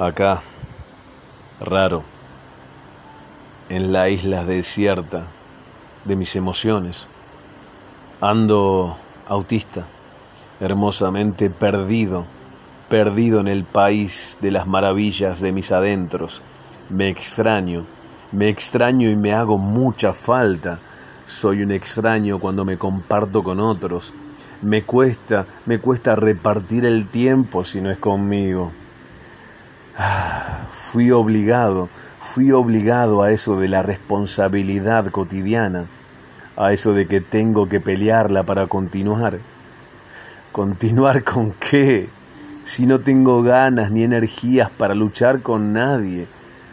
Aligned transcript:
Acá, 0.00 0.40
raro, 1.60 2.02
en 3.68 3.92
la 3.92 4.08
isla 4.08 4.46
desierta 4.46 5.26
de 6.06 6.16
mis 6.16 6.36
emociones, 6.36 7.06
ando 8.22 8.96
autista, 9.28 9.84
hermosamente 10.58 11.50
perdido, 11.50 12.24
perdido 12.88 13.40
en 13.40 13.48
el 13.48 13.64
país 13.64 14.38
de 14.40 14.50
las 14.52 14.66
maravillas 14.66 15.38
de 15.42 15.52
mis 15.52 15.70
adentros. 15.70 16.40
Me 16.88 17.10
extraño, 17.10 17.84
me 18.32 18.48
extraño 18.48 19.10
y 19.10 19.16
me 19.16 19.34
hago 19.34 19.58
mucha 19.58 20.14
falta. 20.14 20.78
Soy 21.26 21.62
un 21.62 21.72
extraño 21.72 22.38
cuando 22.38 22.64
me 22.64 22.78
comparto 22.78 23.42
con 23.42 23.60
otros. 23.60 24.14
Me 24.62 24.82
cuesta, 24.82 25.44
me 25.66 25.78
cuesta 25.78 26.16
repartir 26.16 26.86
el 26.86 27.06
tiempo 27.08 27.64
si 27.64 27.82
no 27.82 27.90
es 27.90 27.98
conmigo. 27.98 28.72
Fui 30.70 31.10
obligado, 31.10 31.88
fui 32.20 32.52
obligado 32.52 33.22
a 33.22 33.30
eso 33.30 33.58
de 33.58 33.68
la 33.68 33.82
responsabilidad 33.82 35.06
cotidiana, 35.06 35.86
a 36.56 36.72
eso 36.72 36.92
de 36.92 37.06
que 37.06 37.20
tengo 37.20 37.68
que 37.68 37.80
pelearla 37.80 38.42
para 38.44 38.66
continuar. 38.66 39.38
¿Continuar 40.52 41.22
con 41.22 41.52
qué? 41.52 42.08
Si 42.64 42.86
no 42.86 43.00
tengo 43.00 43.42
ganas 43.42 43.90
ni 43.90 44.02
energías 44.02 44.70
para 44.70 44.94
luchar 44.94 45.42
con 45.42 45.72
nadie. 45.72 46.28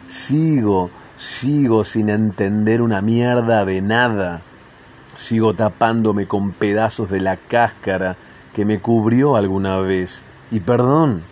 Sigo, 0.06 0.90
sigo 1.16 1.84
sin 1.84 2.08
entender 2.08 2.82
una 2.82 3.00
mierda 3.02 3.64
de 3.64 3.80
nada. 3.80 4.42
Sigo 5.14 5.54
tapándome 5.54 6.26
con 6.26 6.52
pedazos 6.52 7.10
de 7.10 7.20
la 7.20 7.36
cáscara 7.36 8.16
que 8.52 8.64
me 8.64 8.80
cubrió 8.80 9.36
alguna 9.36 9.78
vez. 9.78 10.24
Y 10.50 10.60
perdón, 10.60 11.22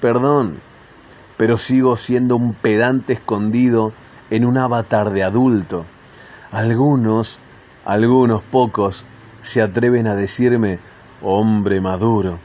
perdón, 0.00 0.60
pero 1.36 1.58
sigo 1.58 1.96
siendo 1.96 2.36
un 2.36 2.54
pedante 2.54 3.14
escondido 3.14 3.92
en 4.30 4.44
un 4.44 4.56
avatar 4.58 5.10
de 5.10 5.22
adulto. 5.22 5.84
Algunos, 6.50 7.38
algunos 7.84 8.42
pocos, 8.42 9.04
se 9.42 9.62
atreven 9.62 10.06
a 10.06 10.14
decirme 10.14 10.78
hombre 11.22 11.80
maduro. 11.80 12.38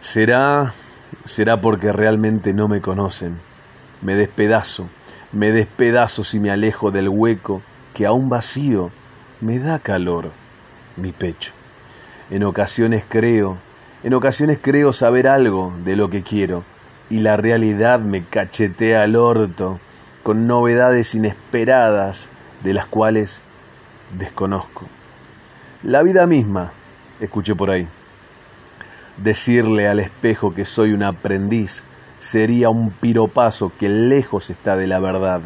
Será, 0.00 0.74
será 1.24 1.60
porque 1.60 1.92
realmente 1.92 2.52
no 2.52 2.68
me 2.68 2.80
conocen. 2.80 3.38
Me 4.00 4.16
despedazo, 4.16 4.88
me 5.30 5.52
despedazo 5.52 6.24
si 6.24 6.40
me 6.40 6.50
alejo 6.50 6.90
del 6.90 7.08
hueco 7.08 7.62
que 7.94 8.06
aún 8.06 8.28
vacío 8.28 8.90
me 9.40 9.58
da 9.58 9.78
calor 9.78 10.30
mi 10.96 11.12
pecho. 11.12 11.52
En 12.30 12.42
ocasiones 12.42 13.04
creo, 13.08 13.58
en 14.02 14.14
ocasiones 14.14 14.58
creo 14.60 14.92
saber 14.92 15.28
algo 15.28 15.72
de 15.84 15.94
lo 15.94 16.10
que 16.10 16.22
quiero 16.22 16.64
y 17.12 17.18
la 17.18 17.36
realidad 17.36 18.00
me 18.00 18.24
cachetea 18.24 19.02
al 19.02 19.16
orto 19.16 19.78
con 20.22 20.46
novedades 20.46 21.14
inesperadas 21.14 22.30
de 22.64 22.72
las 22.72 22.86
cuales 22.86 23.42
desconozco. 24.16 24.86
La 25.82 26.02
vida 26.02 26.26
misma, 26.26 26.72
escuché 27.20 27.54
por 27.54 27.70
ahí. 27.70 27.86
Decirle 29.18 29.88
al 29.88 30.00
espejo 30.00 30.54
que 30.54 30.64
soy 30.64 30.94
un 30.94 31.02
aprendiz 31.02 31.84
sería 32.16 32.70
un 32.70 32.92
piropazo 32.92 33.70
que 33.78 33.90
lejos 33.90 34.48
está 34.48 34.74
de 34.76 34.86
la 34.86 34.98
verdad. 34.98 35.42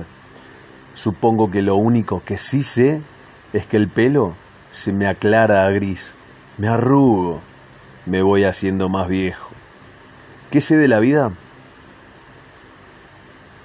Supongo 0.94 1.50
que 1.50 1.62
lo 1.62 1.74
único 1.74 2.22
que 2.24 2.38
sí 2.38 2.62
sé 2.62 3.02
es 3.52 3.66
que 3.66 3.76
el 3.76 3.88
pelo 3.88 4.34
se 4.70 4.92
me 4.92 5.08
aclara 5.08 5.66
a 5.66 5.70
gris, 5.70 6.14
me 6.58 6.68
arrugo, 6.68 7.40
me 8.04 8.22
voy 8.22 8.44
haciendo 8.44 8.88
más 8.88 9.08
viejo. 9.08 9.48
¿Qué 10.52 10.60
sé 10.60 10.76
de 10.76 10.86
la 10.86 11.00
vida? 11.00 11.32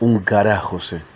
Un 0.01 0.19
carajo 0.19 0.79
sé. 0.79 1.10